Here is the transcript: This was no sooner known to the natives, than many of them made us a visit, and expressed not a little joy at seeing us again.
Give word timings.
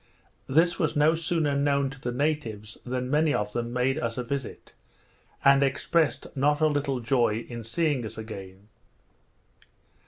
This 0.49 0.79
was 0.79 0.95
no 0.95 1.13
sooner 1.13 1.55
known 1.55 1.91
to 1.91 2.01
the 2.01 2.11
natives, 2.11 2.75
than 2.83 3.11
many 3.11 3.35
of 3.35 3.53
them 3.53 3.71
made 3.71 3.99
us 3.99 4.17
a 4.17 4.23
visit, 4.23 4.73
and 5.45 5.61
expressed 5.61 6.25
not 6.35 6.59
a 6.59 6.65
little 6.65 7.01
joy 7.01 7.45
at 7.51 7.67
seeing 7.67 8.03
us 8.03 8.17
again. 8.17 8.69